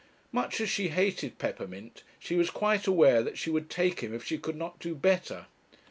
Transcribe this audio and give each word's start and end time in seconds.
Much 0.31 0.59
as 0.59 0.67
she 0.67 0.87
hated 0.87 1.37
Peppermint, 1.37 2.01
she 2.17 2.33
was 2.33 2.49
quite 2.49 2.87
aware 2.87 3.21
that 3.21 3.37
she 3.37 3.51
would 3.51 3.69
take 3.69 3.99
him 3.99 4.15
if 4.15 4.23
she 4.25 4.35
could 4.39 4.55
not 4.55 4.79
do 4.79 4.95
better. 4.95 5.45